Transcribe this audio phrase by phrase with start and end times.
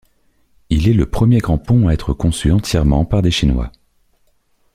[0.71, 3.71] Il est le premier grand pont à être conçu entièrement par des chinois.